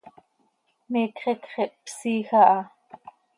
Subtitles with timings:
[0.91, 2.59] Miicx iicx ihpsiij aha.